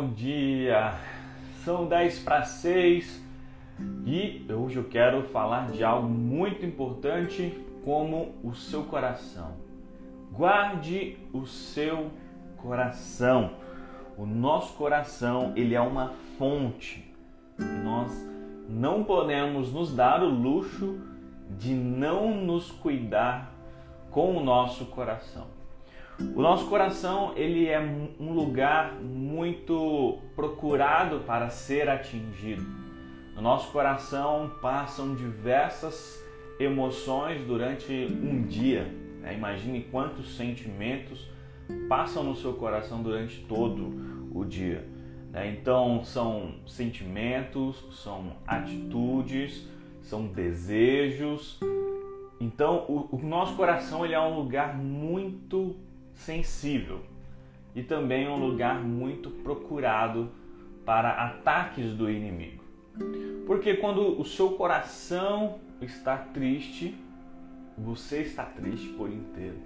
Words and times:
bom 0.00 0.14
dia! 0.14 0.94
São 1.62 1.86
10 1.86 2.20
para 2.20 2.42
6 2.42 3.22
e 4.06 4.46
hoje 4.50 4.78
eu 4.78 4.84
quero 4.84 5.24
falar 5.24 5.70
de 5.70 5.84
algo 5.84 6.08
muito 6.08 6.64
importante 6.64 7.52
como 7.84 8.34
o 8.42 8.54
seu 8.54 8.84
coração. 8.84 9.56
Guarde 10.32 11.18
o 11.34 11.44
seu 11.44 12.10
coração. 12.56 13.50
O 14.16 14.24
nosso 14.24 14.72
coração, 14.72 15.52
ele 15.54 15.74
é 15.74 15.80
uma 15.82 16.14
fonte. 16.38 17.14
Nós 17.84 18.10
não 18.70 19.04
podemos 19.04 19.70
nos 19.70 19.94
dar 19.94 20.22
o 20.22 20.30
luxo 20.30 20.98
de 21.58 21.74
não 21.74 22.34
nos 22.34 22.70
cuidar 22.70 23.52
com 24.10 24.34
o 24.34 24.42
nosso 24.42 24.86
coração. 24.86 25.59
O 26.34 26.42
nosso 26.42 26.66
coração 26.66 27.32
ele 27.34 27.66
é 27.66 27.80
um 27.80 28.32
lugar 28.32 28.94
muito 29.00 30.18
procurado 30.36 31.20
para 31.20 31.48
ser 31.48 31.88
atingido. 31.88 32.62
No 33.34 33.40
nosso 33.40 33.72
coração 33.72 34.50
passam 34.60 35.14
diversas 35.14 36.22
emoções 36.58 37.42
durante 37.46 37.90
um 37.92 38.42
dia. 38.42 38.84
Né? 39.22 39.34
Imagine 39.34 39.82
quantos 39.90 40.36
sentimentos 40.36 41.26
passam 41.88 42.22
no 42.22 42.36
seu 42.36 42.52
coração 42.52 43.02
durante 43.02 43.40
todo 43.44 44.28
o 44.34 44.44
dia. 44.44 44.86
Né? 45.32 45.56
Então 45.58 46.04
são 46.04 46.54
sentimentos, 46.66 47.82
são 47.92 48.32
atitudes, 48.46 49.66
são 50.02 50.26
desejos. 50.26 51.58
Então 52.38 52.84
o, 52.88 53.16
o 53.16 53.18
nosso 53.22 53.56
coração 53.56 54.04
ele 54.04 54.14
é 54.14 54.20
um 54.20 54.36
lugar 54.36 54.76
muito 54.76 55.76
sensível 56.20 57.00
e 57.74 57.82
também 57.82 58.28
um 58.28 58.36
lugar 58.36 58.82
muito 58.82 59.30
procurado 59.30 60.30
para 60.84 61.10
ataques 61.10 61.92
do 61.94 62.10
inimigo. 62.10 62.64
Porque 63.46 63.74
quando 63.74 64.20
o 64.20 64.24
seu 64.24 64.50
coração 64.52 65.58
está 65.80 66.16
triste, 66.16 66.94
você 67.76 68.22
está 68.22 68.44
triste 68.44 68.88
por 68.90 69.10
inteiro. 69.10 69.58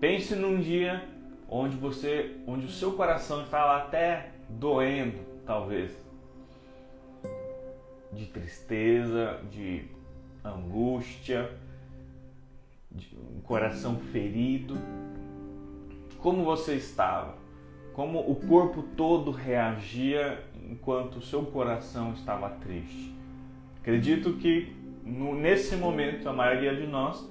Pense 0.00 0.34
num 0.34 0.60
dia 0.60 1.06
onde 1.48 1.76
você, 1.76 2.36
onde 2.46 2.66
o 2.66 2.70
seu 2.70 2.92
coração 2.92 3.42
está 3.42 3.64
lá 3.64 3.78
até 3.78 4.30
doendo, 4.48 5.18
talvez, 5.44 5.92
de 8.12 8.26
tristeza, 8.26 9.40
de 9.50 9.84
angústia, 10.44 11.50
de 12.90 13.16
um 13.16 13.40
coração 13.40 13.96
ferido 13.96 14.76
como 16.22 16.44
você 16.44 16.74
estava, 16.74 17.34
como 17.92 18.20
o 18.20 18.36
corpo 18.36 18.82
todo 18.96 19.32
reagia 19.32 20.42
enquanto 20.70 21.16
o 21.16 21.22
seu 21.22 21.44
coração 21.44 22.12
estava 22.12 22.48
triste. 22.48 23.12
Acredito 23.80 24.34
que 24.34 24.74
no, 25.04 25.34
nesse 25.34 25.74
momento 25.74 26.28
a 26.28 26.32
maioria 26.32 26.74
de 26.74 26.86
nós, 26.86 27.28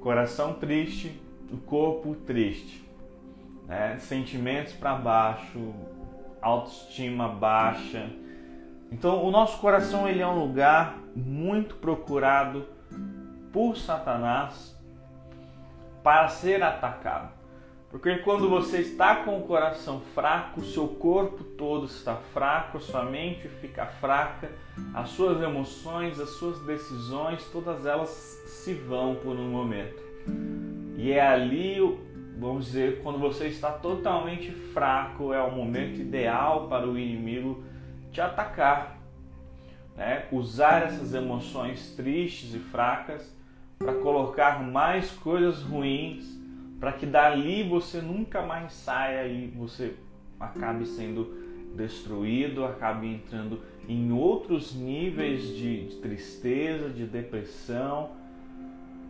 coração 0.00 0.54
triste, 0.54 1.18
o 1.52 1.56
corpo 1.58 2.16
triste, 2.26 2.84
né? 3.68 3.96
sentimentos 4.00 4.72
para 4.72 4.96
baixo, 4.96 5.72
autoestima 6.42 7.28
baixa. 7.28 8.10
Então 8.90 9.24
o 9.24 9.30
nosso 9.30 9.60
coração 9.60 10.08
ele 10.08 10.20
é 10.20 10.26
um 10.26 10.40
lugar 10.40 10.98
muito 11.14 11.76
procurado 11.76 12.66
por 13.52 13.76
Satanás 13.76 14.76
para 16.02 16.28
ser 16.28 16.62
atacado. 16.62 17.35
Porque 17.96 18.18
quando 18.18 18.46
você 18.50 18.80
está 18.80 19.16
com 19.16 19.38
o 19.38 19.46
coração 19.46 20.02
fraco, 20.14 20.60
o 20.60 20.64
seu 20.64 20.86
corpo 20.86 21.42
todo 21.42 21.86
está 21.86 22.14
fraco, 22.14 22.76
a 22.76 22.80
sua 22.80 23.02
mente 23.06 23.48
fica 23.48 23.86
fraca, 23.86 24.50
as 24.92 25.08
suas 25.08 25.40
emoções, 25.42 26.20
as 26.20 26.28
suas 26.32 26.60
decisões, 26.66 27.42
todas 27.50 27.86
elas 27.86 28.10
se 28.10 28.74
vão 28.74 29.14
por 29.14 29.34
um 29.36 29.48
momento. 29.48 29.98
E 30.98 31.10
é 31.10 31.26
ali, 31.26 31.78
vamos 32.38 32.66
dizer, 32.66 33.00
quando 33.02 33.18
você 33.18 33.46
está 33.46 33.70
totalmente 33.70 34.50
fraco, 34.52 35.32
é 35.32 35.40
o 35.40 35.50
momento 35.50 35.98
ideal 35.98 36.68
para 36.68 36.86
o 36.86 36.98
inimigo 36.98 37.64
te 38.12 38.20
atacar. 38.20 38.98
Né? 39.96 40.26
Usar 40.30 40.82
essas 40.82 41.14
emoções 41.14 41.94
tristes 41.96 42.54
e 42.54 42.58
fracas 42.58 43.34
para 43.78 43.94
colocar 43.94 44.62
mais 44.62 45.10
coisas 45.12 45.62
ruins 45.62 46.36
para 46.78 46.92
que 46.92 47.06
dali 47.06 47.62
você 47.62 48.00
nunca 48.00 48.42
mais 48.42 48.72
saia 48.72 49.26
e 49.26 49.48
você 49.48 49.94
acabe 50.38 50.86
sendo 50.86 51.46
destruído, 51.74 52.64
acabe 52.64 53.06
entrando 53.06 53.60
em 53.88 54.12
outros 54.12 54.74
níveis 54.74 55.48
de, 55.48 55.88
de 55.88 55.96
tristeza, 55.96 56.88
de 56.88 57.06
depressão, 57.06 58.10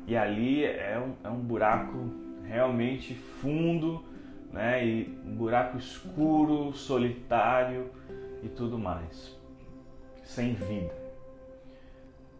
e 0.06 0.16
ali 0.16 0.64
é 0.64 0.98
um, 0.98 1.26
é 1.26 1.30
um 1.30 1.40
buraco 1.40 2.10
realmente 2.44 3.14
fundo, 3.14 4.04
né? 4.52 4.86
E 4.86 5.18
um 5.24 5.34
buraco 5.34 5.76
escuro, 5.78 6.72
solitário 6.72 7.90
e 8.42 8.48
tudo 8.48 8.78
mais, 8.78 9.36
sem 10.22 10.54
vida. 10.54 10.94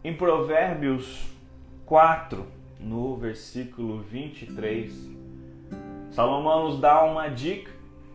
Em 0.05 0.15
Provérbios 0.15 1.29
4, 1.85 2.47
no 2.79 3.17
versículo 3.17 4.03
23, 4.03 5.11
Salomão 6.11 6.69
nos 6.69 6.81
dá 6.81 7.05
uma 7.05 7.29
dica 7.29 7.71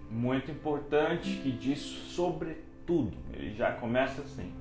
muito 0.09 0.51
importante 0.51 1.39
que 1.43 1.51
diz 1.51 1.79
sobretudo. 1.79 3.17
Ele 3.33 3.53
já 3.55 3.71
começa 3.71 4.21
assim: 4.21 4.51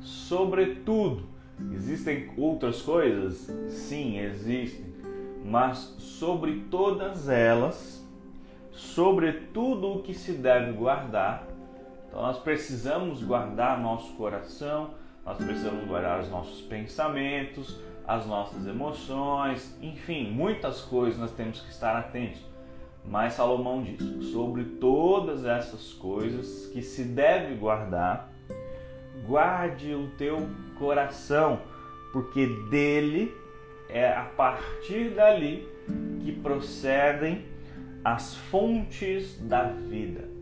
sobretudo. 0.00 1.24
Existem 1.72 2.32
outras 2.36 2.82
coisas? 2.82 3.48
Sim, 3.68 4.18
existem. 4.18 4.86
Mas 5.44 5.78
sobre 5.98 6.64
todas 6.70 7.28
elas, 7.28 8.04
sobre 8.72 9.32
tudo 9.32 9.92
o 9.92 10.02
que 10.02 10.14
se 10.14 10.32
deve 10.32 10.72
guardar, 10.72 11.46
então 12.08 12.22
nós 12.22 12.38
precisamos 12.38 13.22
guardar 13.22 13.80
nosso 13.80 14.12
coração, 14.14 14.90
nós 15.24 15.36
precisamos 15.36 15.86
guardar 15.86 16.20
os 16.20 16.30
nossos 16.30 16.60
pensamentos, 16.62 17.78
as 18.06 18.26
nossas 18.26 18.66
emoções, 18.66 19.76
enfim, 19.80 20.30
muitas 20.30 20.82
coisas 20.82 21.18
nós 21.18 21.32
temos 21.32 21.60
que 21.60 21.70
estar 21.70 21.96
atentos. 21.96 22.40
Mas 23.04 23.34
Salomão 23.34 23.82
diz: 23.82 24.26
sobre 24.28 24.64
todas 24.64 25.44
essas 25.44 25.92
coisas 25.92 26.66
que 26.72 26.82
se 26.82 27.04
deve 27.04 27.54
guardar, 27.54 28.30
guarde 29.26 29.94
o 29.94 30.08
teu 30.16 30.48
coração, 30.78 31.60
porque 32.12 32.46
dele 32.70 33.34
é 33.88 34.08
a 34.08 34.24
partir 34.24 35.10
dali 35.10 35.68
que 36.24 36.32
procedem 36.32 37.44
as 38.02 38.34
fontes 38.34 39.38
da 39.38 39.64
vida. 39.64 40.33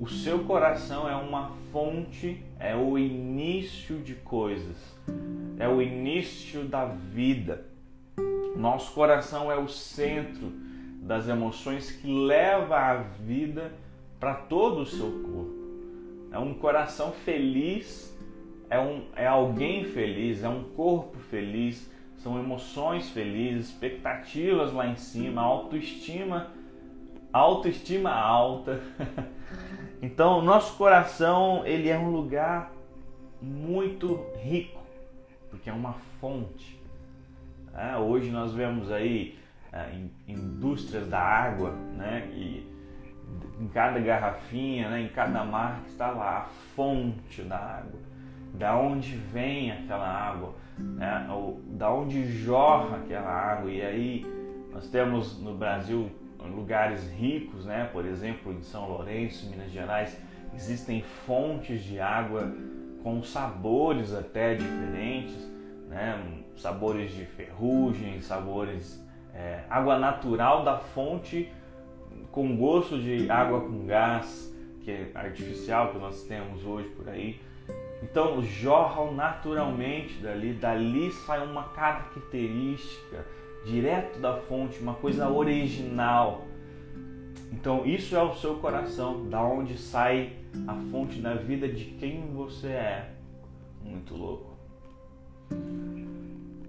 O 0.00 0.08
seu 0.08 0.44
coração 0.44 1.06
é 1.06 1.14
uma 1.14 1.50
fonte, 1.70 2.42
é 2.58 2.74
o 2.74 2.98
início 2.98 3.98
de 3.98 4.14
coisas, 4.14 4.78
é 5.58 5.68
o 5.68 5.82
início 5.82 6.64
da 6.64 6.86
vida. 6.86 7.66
Nosso 8.56 8.94
coração 8.94 9.52
é 9.52 9.58
o 9.58 9.68
centro 9.68 10.50
das 11.02 11.28
emoções 11.28 11.92
que 11.92 12.10
leva 12.10 12.76
a 12.76 12.96
vida 12.96 13.74
para 14.18 14.32
todo 14.32 14.80
o 14.80 14.86
seu 14.86 15.10
corpo. 15.20 15.54
É 16.32 16.38
um 16.38 16.54
coração 16.54 17.12
feliz, 17.12 18.18
é, 18.70 18.80
um, 18.80 19.04
é 19.14 19.26
alguém 19.26 19.84
feliz, 19.84 20.42
é 20.42 20.48
um 20.48 20.64
corpo 20.64 21.18
feliz, 21.18 21.92
são 22.16 22.38
emoções 22.38 23.10
felizes, 23.10 23.68
expectativas 23.68 24.72
lá 24.72 24.86
em 24.86 24.96
cima, 24.96 25.42
autoestima, 25.42 26.54
autoestima 27.30 28.10
alta. 28.10 28.80
então, 30.02 30.42
nosso 30.42 30.76
coração 30.76 31.62
ele 31.66 31.88
é 31.88 31.98
um 31.98 32.10
lugar 32.10 32.72
muito 33.40 34.20
rico, 34.42 34.80
porque 35.50 35.68
é 35.68 35.72
uma 35.72 35.94
fonte. 36.20 36.80
É, 37.74 37.96
hoje 37.96 38.30
nós 38.30 38.52
vemos 38.52 38.90
aí 38.90 39.38
é, 39.72 39.90
indústrias 40.26 41.06
da 41.08 41.20
água, 41.20 41.70
né? 41.96 42.28
E 42.32 42.68
em 43.60 43.68
cada 43.68 44.00
garrafinha, 44.00 44.88
né, 44.88 45.02
em 45.02 45.08
cada 45.08 45.44
marca 45.44 45.86
está 45.86 46.10
lá 46.10 46.38
a 46.38 46.44
fonte 46.74 47.42
da 47.42 47.58
água, 47.58 48.00
da 48.54 48.76
onde 48.76 49.14
vem 49.14 49.70
aquela 49.70 50.08
água, 50.08 50.54
né, 50.78 51.28
ou 51.30 51.60
da 51.66 51.92
onde 51.92 52.26
jorra 52.26 52.96
aquela 52.96 53.30
água. 53.30 53.70
E 53.70 53.82
aí 53.82 54.26
nós 54.72 54.88
temos 54.88 55.40
no 55.40 55.54
Brasil 55.54 56.10
lugares 56.48 57.10
ricos, 57.10 57.64
né, 57.64 57.88
por 57.92 58.04
exemplo 58.04 58.52
em 58.52 58.62
São 58.62 58.88
Lourenço, 58.88 59.48
Minas 59.50 59.70
Gerais, 59.70 60.16
existem 60.54 61.02
fontes 61.26 61.82
de 61.82 62.00
água 62.00 62.52
com 63.02 63.22
sabores 63.22 64.12
até 64.12 64.54
diferentes, 64.54 65.36
né, 65.88 66.22
sabores 66.56 67.12
de 67.12 67.24
ferrugem, 67.24 68.20
sabores 68.20 69.02
é, 69.34 69.64
água 69.70 69.98
natural 69.98 70.64
da 70.64 70.76
fonte 70.78 71.50
com 72.30 72.56
gosto 72.56 72.98
de 72.98 73.30
água 73.30 73.60
com 73.60 73.86
gás, 73.86 74.54
que 74.82 74.90
é 74.90 75.10
artificial 75.14 75.92
que 75.92 75.98
nós 75.98 76.22
temos 76.24 76.64
hoje 76.64 76.88
por 76.90 77.08
aí. 77.08 77.40
Então 78.02 78.42
jorram 78.42 79.12
naturalmente 79.12 80.14
dali, 80.22 80.54
dali 80.54 81.12
sai 81.12 81.44
uma 81.44 81.64
característica 81.64 83.24
direto 83.64 84.18
da 84.18 84.36
fonte, 84.36 84.78
uma 84.80 84.94
coisa 84.94 85.28
original. 85.28 86.46
Então 87.52 87.84
isso 87.84 88.16
é 88.16 88.22
o 88.22 88.34
seu 88.34 88.56
coração, 88.56 89.28
da 89.28 89.42
onde 89.42 89.76
sai 89.76 90.32
a 90.66 90.74
fonte 90.90 91.20
da 91.20 91.34
vida 91.34 91.68
de 91.68 91.84
quem 91.84 92.32
você 92.32 92.68
é. 92.68 93.10
Muito 93.84 94.14
louco. 94.14 94.50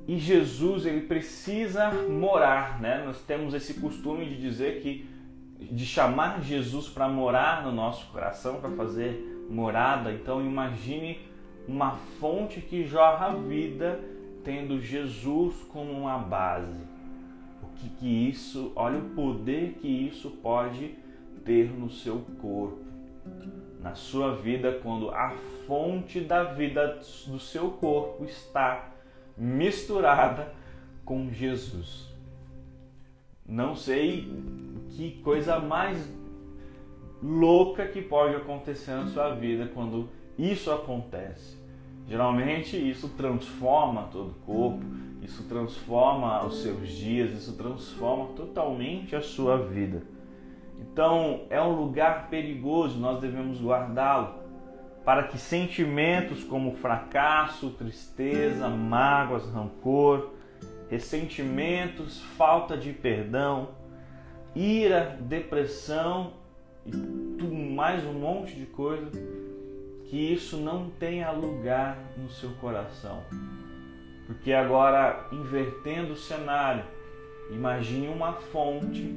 E 0.07 0.17
Jesus 0.17 0.85
ele 0.85 1.01
precisa 1.01 1.91
morar, 1.91 2.81
né? 2.81 3.03
Nós 3.05 3.21
temos 3.21 3.53
esse 3.53 3.75
costume 3.75 4.25
de 4.25 4.41
dizer 4.41 4.81
que 4.81 5.09
de 5.59 5.85
chamar 5.85 6.41
Jesus 6.41 6.89
para 6.89 7.07
morar 7.07 7.63
no 7.63 7.71
nosso 7.71 8.11
coração, 8.11 8.59
para 8.59 8.71
fazer 8.71 9.45
morada. 9.49 10.11
Então 10.11 10.43
imagine 10.43 11.19
uma 11.67 11.91
fonte 12.19 12.59
que 12.59 12.85
jorra 12.85 13.35
vida, 13.35 13.99
tendo 14.43 14.79
Jesus 14.79 15.55
como 15.69 15.91
uma 15.91 16.17
base. 16.17 16.81
O 17.63 17.67
que, 17.75 17.89
que 17.89 18.29
isso, 18.29 18.71
olha 18.75 18.99
o 18.99 19.09
poder 19.09 19.73
que 19.73 19.87
isso 19.87 20.31
pode 20.31 20.95
ter 21.45 21.71
no 21.71 21.89
seu 21.89 22.19
corpo, 22.41 22.79
na 23.79 23.95
sua 23.95 24.35
vida, 24.35 24.79
quando 24.83 25.09
a 25.09 25.31
fonte 25.65 26.21
da 26.21 26.43
vida 26.43 26.99
do 27.27 27.39
seu 27.39 27.71
corpo 27.71 28.25
está 28.25 28.91
misturada 29.37 30.53
com 31.03 31.31
Jesus. 31.31 32.09
Não 33.45 33.75
sei 33.75 34.31
que 34.91 35.19
coisa 35.21 35.59
mais 35.59 36.09
louca 37.21 37.87
que 37.87 38.01
pode 38.01 38.35
acontecer 38.35 38.91
na 38.91 39.07
sua 39.07 39.35
vida 39.35 39.69
quando 39.73 40.09
isso 40.37 40.71
acontece. 40.71 41.60
Geralmente 42.07 42.77
isso 42.77 43.09
transforma 43.09 44.03
todo 44.11 44.31
o 44.31 44.45
corpo, 44.45 44.85
isso 45.21 45.43
transforma 45.43 46.43
os 46.45 46.61
seus 46.61 46.89
dias, 46.89 47.31
isso 47.31 47.53
transforma 47.53 48.33
totalmente 48.35 49.15
a 49.15 49.21
sua 49.21 49.57
vida. 49.57 50.01
Então 50.79 51.41
é 51.49 51.61
um 51.61 51.73
lugar 51.73 52.27
perigoso, 52.29 52.99
nós 52.99 53.19
devemos 53.19 53.61
guardá-lo 53.61 54.41
para 55.05 55.23
que 55.23 55.37
sentimentos 55.37 56.43
como 56.43 56.75
fracasso, 56.75 57.69
tristeza, 57.71 58.67
mágoas, 58.67 59.45
rancor, 59.47 60.31
ressentimentos, 60.89 62.19
falta 62.37 62.77
de 62.77 62.91
perdão, 62.91 63.69
ira, 64.55 65.17
depressão 65.21 66.33
e 66.85 66.95
mais 66.95 68.05
um 68.05 68.13
monte 68.13 68.55
de 68.55 68.65
coisa, 68.65 69.09
que 70.11 70.17
isso 70.17 70.57
não 70.57 70.91
tenha 70.91 71.31
lugar 71.31 71.97
no 72.15 72.29
seu 72.29 72.51
coração. 72.51 73.23
Porque 74.27 74.53
agora, 74.53 75.25
invertendo 75.31 76.13
o 76.13 76.17
cenário, 76.17 76.83
imagine 77.49 78.09
uma 78.09 78.33
fonte 78.33 79.11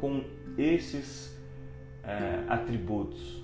com 0.00 0.22
esses 0.56 1.36
é, 2.04 2.44
atributos 2.48 3.38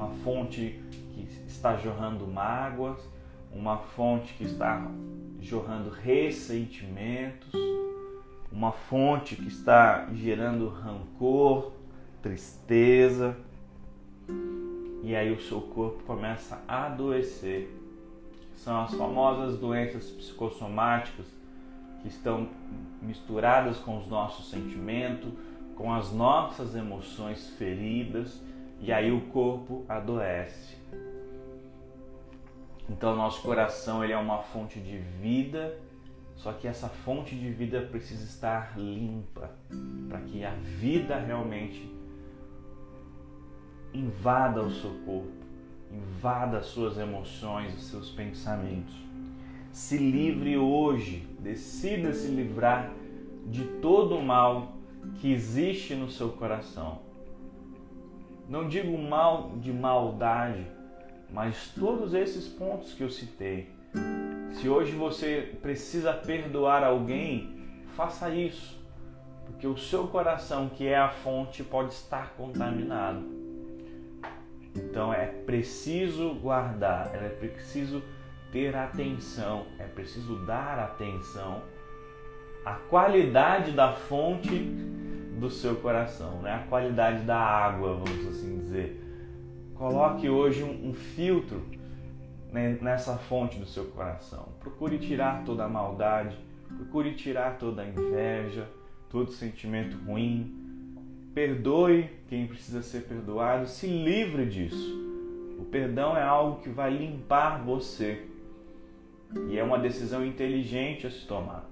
uma 0.00 0.08
fonte 0.24 0.82
que 1.12 1.28
está 1.46 1.76
jorrando 1.76 2.26
mágoas, 2.26 2.98
uma 3.52 3.76
fonte 3.76 4.32
que 4.32 4.44
está 4.44 4.90
jorrando 5.38 5.90
ressentimentos, 5.90 7.52
uma 8.50 8.72
fonte 8.72 9.36
que 9.36 9.48
está 9.48 10.08
gerando 10.14 10.68
rancor, 10.68 11.72
tristeza. 12.22 13.36
E 15.02 15.16
aí 15.16 15.32
o 15.32 15.40
seu 15.40 15.60
corpo 15.60 16.02
começa 16.04 16.62
a 16.68 16.86
adoecer. 16.86 17.74
São 18.54 18.82
as 18.82 18.94
famosas 18.94 19.58
doenças 19.58 20.10
psicossomáticas 20.10 21.26
que 22.02 22.08
estão 22.08 22.48
misturadas 23.00 23.78
com 23.78 23.98
os 23.98 24.06
nossos 24.06 24.50
sentimentos, 24.50 25.30
com 25.76 25.92
as 25.92 26.12
nossas 26.12 26.74
emoções 26.74 27.48
feridas 27.50 28.40
e 28.80 28.92
aí 28.92 29.10
o 29.10 29.22
corpo 29.28 29.84
adoece. 29.88 30.76
Então 32.88 33.14
nosso 33.14 33.40
coração 33.42 34.02
ele 34.02 34.12
é 34.12 34.18
uma 34.18 34.38
fonte 34.38 34.80
de 34.80 34.98
vida, 34.98 35.78
só 36.36 36.52
que 36.52 36.66
essa 36.66 36.88
fonte 36.88 37.34
de 37.34 37.50
vida 37.50 37.80
precisa 37.82 38.24
estar 38.24 38.78
limpa 38.78 39.50
para 40.08 40.20
que 40.20 40.44
a 40.44 40.50
vida 40.50 41.16
realmente 41.18 41.99
invada 43.92 44.62
o 44.62 44.70
seu 44.70 44.90
corpo, 45.04 45.32
invada 45.92 46.58
as 46.58 46.66
suas 46.66 46.98
emoções, 46.98 47.74
os 47.74 47.88
seus 47.88 48.10
pensamentos. 48.10 48.94
Se 49.72 49.96
livre 49.96 50.56
hoje, 50.56 51.28
decida 51.38 52.12
se 52.12 52.28
livrar 52.28 52.92
de 53.46 53.64
todo 53.80 54.16
o 54.16 54.24
mal 54.24 54.72
que 55.20 55.32
existe 55.32 55.94
no 55.94 56.10
seu 56.10 56.30
coração 56.30 57.10
não 58.50 58.66
digo 58.66 58.98
mal 58.98 59.52
de 59.58 59.72
maldade, 59.72 60.66
mas 61.32 61.68
todos 61.72 62.14
esses 62.14 62.48
pontos 62.48 62.92
que 62.92 63.00
eu 63.00 63.08
citei. 63.08 63.70
Se 64.54 64.68
hoje 64.68 64.90
você 64.90 65.56
precisa 65.62 66.12
perdoar 66.12 66.82
alguém, 66.82 67.70
faça 67.94 68.28
isso, 68.28 68.76
porque 69.46 69.68
o 69.68 69.76
seu 69.76 70.08
coração, 70.08 70.68
que 70.68 70.84
é 70.84 70.98
a 70.98 71.08
fonte, 71.08 71.62
pode 71.62 71.92
estar 71.92 72.34
contaminado. 72.36 73.39
Então 74.74 75.12
é 75.12 75.26
preciso 75.26 76.34
guardar, 76.34 77.10
é 77.14 77.28
preciso 77.28 78.02
ter 78.52 78.74
atenção, 78.74 79.66
é 79.78 79.84
preciso 79.84 80.36
dar 80.44 80.78
atenção 80.78 81.62
à 82.64 82.74
qualidade 82.74 83.72
da 83.72 83.92
fonte 83.92 84.50
do 85.38 85.50
seu 85.50 85.76
coração, 85.76 86.42
né? 86.42 86.54
a 86.54 86.68
qualidade 86.68 87.22
da 87.22 87.38
água, 87.38 87.94
vamos 87.94 88.26
assim 88.26 88.58
dizer. 88.58 89.00
Coloque 89.74 90.28
hoje 90.28 90.62
um, 90.62 90.90
um 90.90 90.94
filtro 90.94 91.64
né, 92.52 92.76
nessa 92.80 93.16
fonte 93.16 93.58
do 93.58 93.64
seu 93.64 93.86
coração. 93.86 94.48
Procure 94.60 94.98
tirar 94.98 95.42
toda 95.44 95.64
a 95.64 95.68
maldade, 95.68 96.36
procure 96.76 97.14
tirar 97.14 97.56
toda 97.58 97.82
a 97.82 97.88
inveja, 97.88 98.68
todo 99.08 99.32
sentimento 99.32 99.96
ruim. 100.04 100.59
Perdoe 101.34 102.10
quem 102.28 102.46
precisa 102.46 102.82
ser 102.82 103.02
perdoado, 103.02 103.66
se 103.66 103.86
livre 103.86 104.46
disso. 104.46 104.98
O 105.58 105.64
perdão 105.64 106.16
é 106.16 106.22
algo 106.22 106.60
que 106.60 106.68
vai 106.68 106.90
limpar 106.90 107.62
você 107.62 108.26
e 109.48 109.58
é 109.58 109.62
uma 109.62 109.78
decisão 109.78 110.24
inteligente 110.24 111.06
a 111.06 111.10
se 111.10 111.26
tomar. 111.26 111.64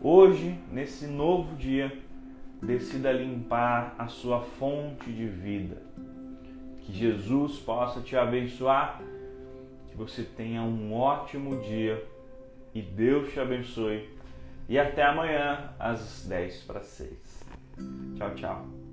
Hoje, 0.00 0.58
nesse 0.70 1.06
novo 1.06 1.56
dia, 1.56 1.96
decida 2.62 3.10
limpar 3.10 3.94
a 3.98 4.06
sua 4.06 4.40
fonte 4.42 5.10
de 5.10 5.26
vida. 5.26 5.82
Que 6.82 6.92
Jesus 6.92 7.58
possa 7.58 8.00
te 8.00 8.16
abençoar, 8.16 9.00
que 9.88 9.96
você 9.96 10.22
tenha 10.22 10.62
um 10.62 10.92
ótimo 10.94 11.60
dia 11.62 12.04
e 12.74 12.82
Deus 12.82 13.32
te 13.32 13.40
abençoe. 13.40 14.08
E 14.68 14.78
até 14.78 15.02
amanhã 15.02 15.70
às 15.78 16.26
10 16.26 16.62
para 16.62 16.80
6. 16.80 17.44
Tchau, 18.16 18.34
tchau. 18.34 18.83